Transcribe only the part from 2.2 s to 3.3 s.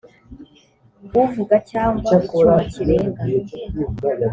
icyuma kirenga